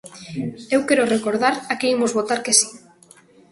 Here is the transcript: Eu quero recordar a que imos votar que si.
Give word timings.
Eu 0.75 0.81
quero 0.89 1.11
recordar 1.15 1.55
a 1.71 1.73
que 1.79 1.91
imos 1.95 2.15
votar 2.19 2.39
que 2.45 2.53
si. 2.59 2.69